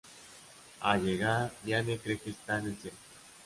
Al 0.79 1.03
llegar, 1.05 1.51
Diane 1.63 1.99
cree 1.99 2.17
que 2.17 2.31
está 2.31 2.57
en 2.57 2.65
el 2.65 2.77
cielo. 2.79 2.97